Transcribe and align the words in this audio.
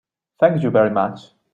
Thank 0.39 0.63
you 0.63 0.71
very 0.71 0.89
much. 0.89 1.29